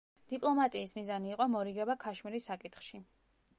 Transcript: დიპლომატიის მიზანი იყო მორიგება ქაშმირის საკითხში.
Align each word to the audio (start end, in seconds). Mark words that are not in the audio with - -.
დიპლომატიის 0.31 0.93
მიზანი 0.99 1.29
იყო 1.35 1.47
მორიგება 1.57 1.99
ქაშმირის 2.07 2.51
საკითხში. 2.53 3.07